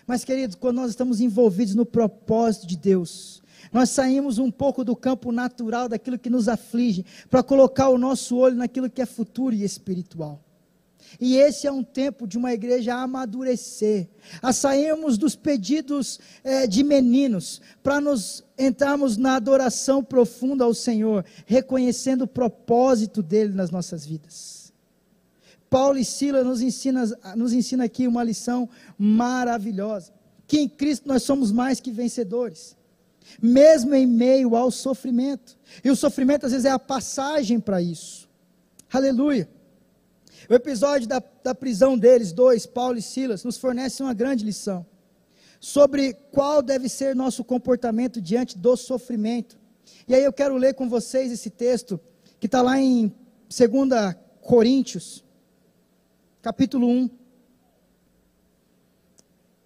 [0.07, 4.95] Mas, queridos, quando nós estamos envolvidos no propósito de Deus, nós saímos um pouco do
[4.95, 9.55] campo natural, daquilo que nos aflige, para colocar o nosso olho naquilo que é futuro
[9.55, 10.44] e espiritual.
[11.21, 14.09] E esse é um tempo de uma igreja amadurecer,
[14.43, 21.25] a sairmos dos pedidos é, de meninos, para nos entrarmos na adoração profunda ao Senhor,
[21.47, 24.73] reconhecendo o propósito dele nas nossas vidas.
[25.69, 30.13] Paulo e Silas nos ensina, nos ensina aqui uma lição maravilhosa,
[30.47, 32.77] que em Cristo nós somos mais que vencedores,
[33.43, 35.59] mesmo em meio ao sofrimento.
[35.83, 38.29] E o sofrimento às vezes é a passagem para isso.
[38.93, 39.49] Aleluia.
[40.49, 44.87] O episódio da, da prisão deles, dois, Paulo e Silas, nos fornece uma grande lição
[45.65, 49.59] sobre qual deve ser nosso comportamento diante do sofrimento.
[50.07, 51.99] E aí eu quero ler com vocês esse texto
[52.39, 53.11] que está lá em
[53.49, 55.25] 2 Coríntios,
[56.43, 57.11] capítulo 1.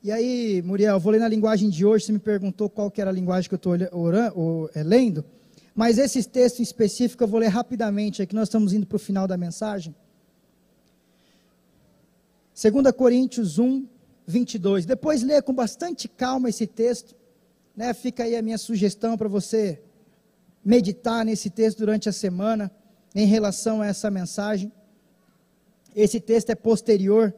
[0.05, 3.01] E aí, Muriel, eu vou ler na linguagem de hoje, você me perguntou qual que
[3.01, 3.75] era a linguagem que eu estou
[4.73, 5.25] é, lendo,
[5.75, 9.01] mas esse texto em específico eu vou ler rapidamente, aqui nós estamos indo para o
[9.01, 9.93] final da mensagem.
[12.61, 13.87] 2 Coríntios 1,
[14.27, 14.85] 22.
[14.85, 17.15] Depois leia com bastante calma esse texto.
[17.77, 17.95] Né?
[17.95, 19.81] Fica aí a minha sugestão para você
[20.65, 22.69] meditar nesse texto durante a semana
[23.15, 24.73] em relação a essa mensagem.
[25.95, 27.33] Esse texto é posterior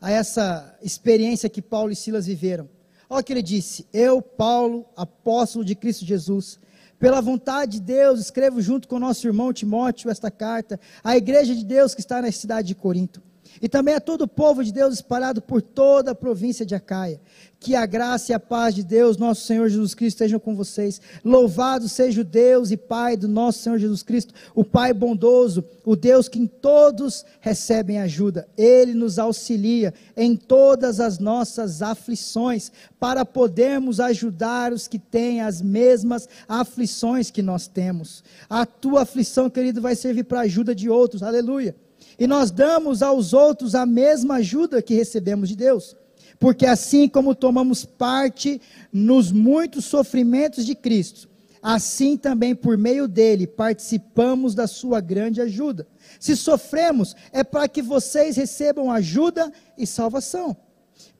[0.00, 2.66] a essa experiência que Paulo e Silas viveram.
[3.10, 6.58] Olha o que ele disse: Eu, Paulo, apóstolo de Cristo Jesus,
[6.98, 11.62] pela vontade de Deus, escrevo junto com nosso irmão Timóteo esta carta à igreja de
[11.62, 13.25] Deus que está na cidade de Corinto
[13.60, 17.20] e também a todo o povo de Deus espalhado por toda a província de Acaia.
[17.58, 21.00] Que a graça e a paz de Deus, nosso Senhor Jesus Cristo, estejam com vocês.
[21.24, 25.96] Louvado seja o Deus e Pai do nosso Senhor Jesus Cristo, o Pai bondoso, o
[25.96, 28.46] Deus que em todos recebem ajuda.
[28.58, 35.62] Ele nos auxilia em todas as nossas aflições, para podermos ajudar os que têm as
[35.62, 38.22] mesmas aflições que nós temos.
[38.48, 41.22] A tua aflição, querido, vai servir para a ajuda de outros.
[41.22, 41.74] Aleluia.
[42.18, 45.96] E nós damos aos outros a mesma ajuda que recebemos de Deus.
[46.38, 48.60] Porque assim como tomamos parte
[48.92, 51.28] nos muitos sofrimentos de Cristo,
[51.62, 55.86] assim também por meio dele participamos da sua grande ajuda.
[56.20, 60.56] Se sofremos, é para que vocês recebam ajuda e salvação.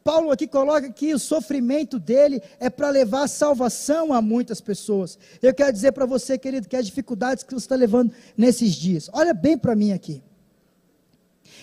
[0.05, 5.19] Paulo aqui coloca que o sofrimento dele é para levar salvação a muitas pessoas.
[5.43, 9.11] Eu quero dizer para você, querido, que as dificuldades que você está levando nesses dias,
[9.13, 10.23] olha bem para mim aqui.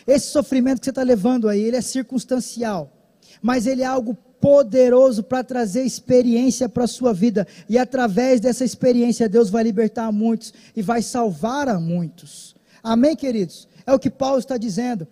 [0.05, 2.91] Esse sofrimento que você está levando aí, ele é circunstancial,
[3.41, 8.65] mas ele é algo poderoso para trazer experiência para a sua vida, e através dessa
[8.65, 12.53] experiência, Deus vai libertar muitos e vai salvar a muitos.
[12.83, 13.69] Amém, queridos?
[13.85, 15.07] É o que Paulo está dizendo.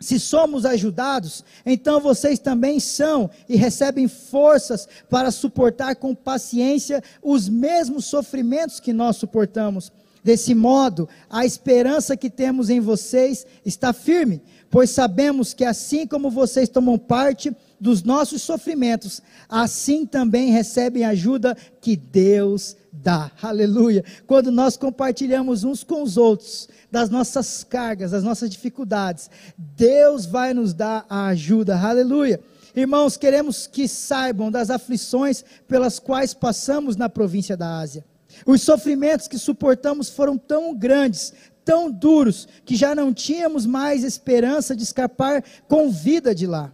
[0.00, 7.48] Se somos ajudados, então vocês também são e recebem forças para suportar com paciência os
[7.48, 9.90] mesmos sofrimentos que nós suportamos.
[10.22, 16.30] Desse modo, a esperança que temos em vocês está firme, pois sabemos que assim como
[16.30, 23.30] vocês tomam parte dos nossos sofrimentos, assim também recebem ajuda que Deus dá.
[23.40, 24.04] Aleluia.
[24.26, 30.52] Quando nós compartilhamos uns com os outros das nossas cargas, das nossas dificuldades, Deus vai
[30.52, 31.78] nos dar a ajuda.
[31.78, 32.40] Aleluia.
[32.74, 38.04] Irmãos, queremos que saibam das aflições pelas quais passamos na província da Ásia.
[38.46, 41.32] Os sofrimentos que suportamos foram tão grandes,
[41.64, 46.72] tão duros, que já não tínhamos mais esperança de escapar com vida de lá.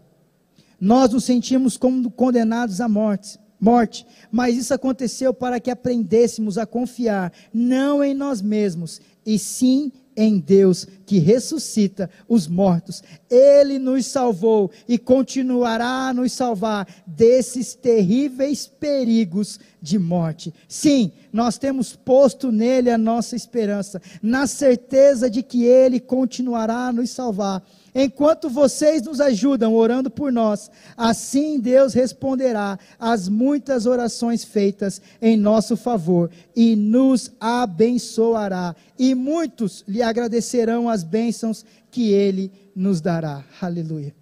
[0.80, 6.66] Nós nos sentimos como condenados à morte, morte, mas isso aconteceu para que aprendêssemos a
[6.66, 13.02] confiar não em nós mesmos, e sim em Deus que ressuscita os mortos.
[13.30, 20.52] Ele nos salvou e continuará a nos salvar desses terríveis perigos de morte.
[20.68, 26.92] Sim, nós temos posto nele a nossa esperança, na certeza de que ele continuará a
[26.92, 27.62] nos salvar
[27.94, 35.36] Enquanto vocês nos ajudam orando por nós, assim Deus responderá às muitas orações feitas em
[35.36, 38.74] nosso favor e nos abençoará.
[38.98, 43.44] E muitos lhe agradecerão as bênçãos que ele nos dará.
[43.60, 44.12] Aleluia.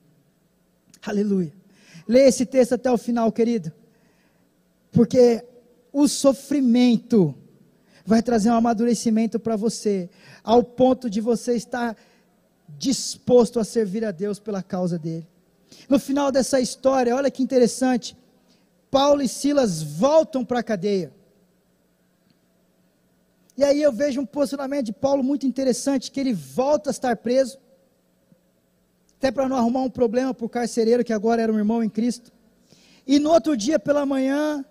[1.02, 1.52] Aleluia.
[2.06, 3.72] Leia esse texto até o final, querido.
[4.90, 5.42] Porque
[5.90, 7.34] o sofrimento
[8.04, 10.10] vai trazer um amadurecimento para você,
[10.44, 11.96] ao ponto de você estar
[12.78, 15.26] disposto a servir a Deus pela causa dele.
[15.88, 18.16] No final dessa história, olha que interessante,
[18.90, 21.12] Paulo e Silas voltam para a cadeia.
[23.56, 27.16] E aí eu vejo um posicionamento de Paulo muito interessante, que ele volta a estar
[27.16, 27.58] preso,
[29.18, 31.88] até para não arrumar um problema para o carcereiro, que agora era um irmão em
[31.88, 32.32] Cristo.
[33.06, 34.64] E no outro dia pela manhã,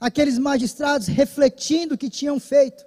[0.00, 2.86] aqueles magistrados, refletindo o que tinham feito,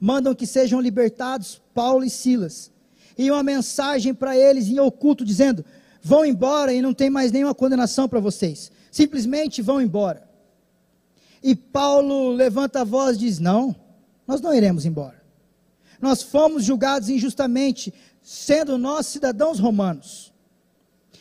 [0.00, 2.72] mandam que sejam libertados Paulo e Silas.
[3.16, 5.64] E uma mensagem para eles em oculto, dizendo:
[6.02, 8.70] vão embora e não tem mais nenhuma condenação para vocês.
[8.90, 10.28] Simplesmente vão embora.
[11.42, 13.74] E Paulo levanta a voz e diz: Não,
[14.26, 15.22] nós não iremos embora.
[16.00, 17.92] Nós fomos julgados injustamente,
[18.22, 20.32] sendo nós cidadãos romanos.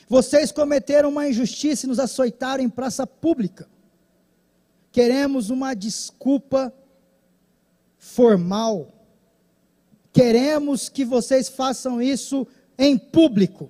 [0.07, 3.67] Vocês cometeram uma injustiça e nos açoitaram em praça pública.
[4.91, 6.73] Queremos uma desculpa
[7.97, 8.94] formal.
[10.15, 12.47] Queremos que vocês façam isso
[12.77, 13.69] em público.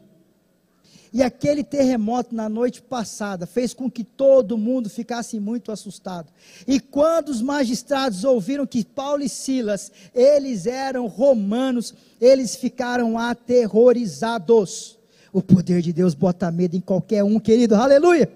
[1.12, 6.32] E aquele terremoto na noite passada fez com que todo mundo ficasse muito assustado.
[6.68, 15.00] E quando os magistrados ouviram que Paulo e Silas, eles eram romanos, eles ficaram aterrorizados.
[15.34, 17.74] O poder de Deus bota medo em qualquer um, querido.
[17.74, 18.32] Aleluia!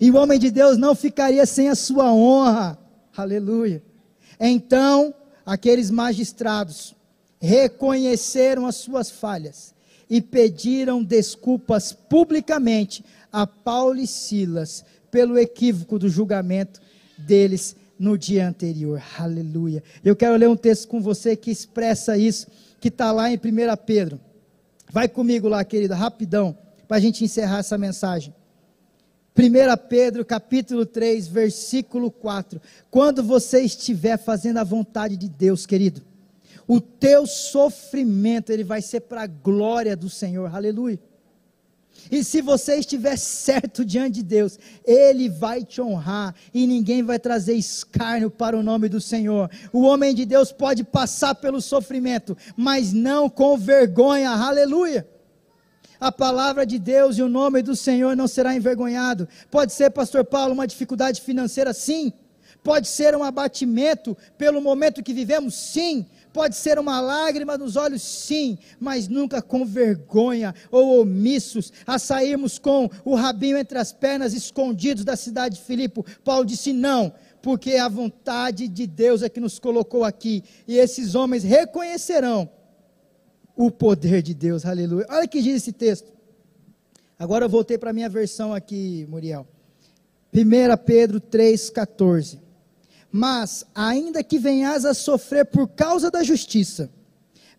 [0.00, 2.76] E o homem de Deus não ficaria sem a sua honra.
[3.16, 3.80] Aleluia.
[4.40, 5.14] Então,
[5.46, 6.98] aqueles magistrados
[7.40, 9.74] reconheceram as suas falhas
[10.08, 16.80] e pediram desculpas publicamente a Paulo e Silas pelo equívoco do julgamento
[17.16, 19.02] deles no dia anterior.
[19.18, 19.82] Aleluia.
[20.04, 22.46] Eu quero ler um texto com você que expressa isso,
[22.80, 23.40] que está lá em 1
[23.86, 24.20] Pedro.
[24.92, 26.56] Vai comigo lá, querida, rapidão,
[26.88, 28.34] para a gente encerrar essa mensagem.
[29.36, 32.60] 1 Pedro capítulo 3, versículo 4.
[32.90, 36.02] Quando você estiver fazendo a vontade de Deus, querido,
[36.70, 40.54] o teu sofrimento ele vai ser para a glória do Senhor.
[40.54, 41.00] Aleluia.
[42.08, 47.18] E se você estiver certo diante de Deus, Ele vai te honrar e ninguém vai
[47.18, 49.50] trazer escárnio para o nome do Senhor.
[49.72, 54.30] O homem de Deus pode passar pelo sofrimento, mas não com vergonha.
[54.30, 55.08] Aleluia.
[55.98, 59.28] A palavra de Deus e o nome do Senhor não será envergonhado.
[59.50, 62.12] Pode ser, Pastor Paulo, uma dificuldade financeira, sim.
[62.62, 66.06] Pode ser um abatimento pelo momento que vivemos, sim.
[66.32, 72.58] Pode ser uma lágrima nos olhos, sim, mas nunca com vergonha ou omissos, a sairmos
[72.58, 76.04] com o rabinho entre as pernas, escondidos da cidade de Filipe.
[76.24, 77.12] Paulo disse: não,
[77.42, 82.48] porque a vontade de Deus é que nos colocou aqui, e esses homens reconhecerão
[83.56, 85.06] o poder de Deus, aleluia.
[85.10, 86.12] Olha o que diz esse texto.
[87.18, 89.46] Agora eu voltei para a minha versão aqui, Muriel.
[90.32, 92.38] 1 Pedro 3,14.
[93.12, 96.88] Mas, ainda que venhas a sofrer por causa da justiça,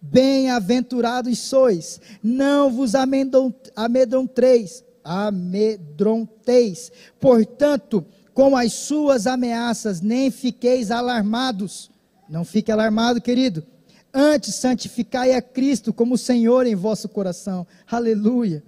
[0.02, 11.91] bem-aventurados sois, não vos amedronteis, amedronteis, portanto, com as suas ameaças, nem fiqueis alarmados.
[12.30, 13.66] Não fique alarmado, querido.
[14.14, 17.68] Antes, santificai a Cristo como Senhor em vosso coração.
[17.89, 18.64] Aleluia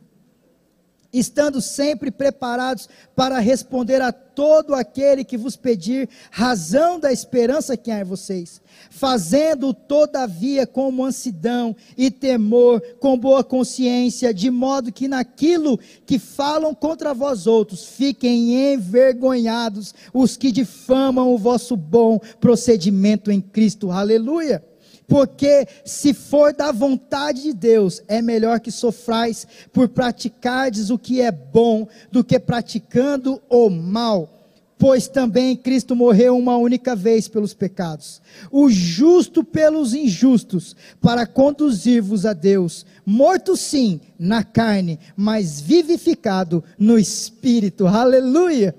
[1.14, 7.92] estando sempre preparados para responder a todo aquele que vos pedir razão da esperança que
[7.92, 8.60] há em vocês,
[8.90, 16.74] fazendo todavia com mansidão e temor, com boa consciência, de modo que naquilo que falam
[16.74, 23.92] contra vós outros, fiquem envergonhados os que difamam o vosso bom procedimento em Cristo.
[23.92, 24.73] Aleluia
[25.08, 31.22] porque se for da vontade de Deus, é melhor que sofrais por praticardes o que
[31.22, 34.30] é bom do que praticando o mal.
[34.78, 42.26] Pois também Cristo morreu uma única vez pelos pecados, o justo pelos injustos, para conduzir-vos
[42.26, 47.88] a Deus, morto sim na carne, mas vivificado no espírito.
[47.88, 48.76] Aleluia!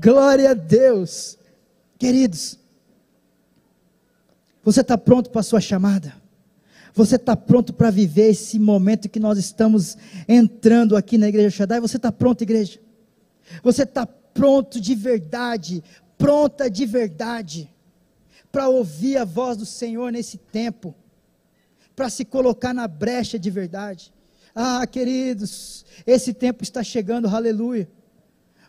[0.00, 1.38] Glória a Deus.
[1.98, 2.58] Queridos,
[4.64, 6.14] você está pronto para a sua chamada?
[6.94, 9.96] Você está pronto para viver esse momento que nós estamos
[10.28, 11.80] entrando aqui na igreja Shaddai?
[11.80, 12.78] Você está pronto, igreja?
[13.62, 15.82] Você está pronto de verdade,
[16.16, 17.68] pronta de verdade,
[18.50, 20.94] para ouvir a voz do Senhor nesse tempo,
[21.96, 24.12] para se colocar na brecha de verdade?
[24.54, 27.90] Ah, queridos, esse tempo está chegando, aleluia,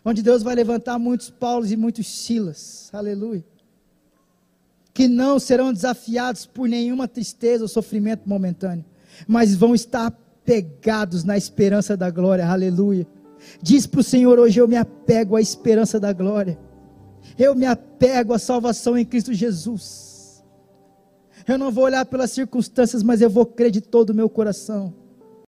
[0.02, 3.44] onde Deus vai levantar muitos Paulos e muitos Silas, aleluia
[4.94, 8.84] que não serão desafiados por nenhuma tristeza ou sofrimento momentâneo,
[9.26, 10.12] mas vão estar
[10.44, 13.04] pegados na esperança da glória, aleluia.
[13.60, 16.56] Diz para o Senhor hoje: Eu me apego à esperança da glória,
[17.36, 20.14] eu me apego à salvação em Cristo Jesus.
[21.46, 24.94] Eu não vou olhar pelas circunstâncias, mas eu vou crer de todo o meu coração.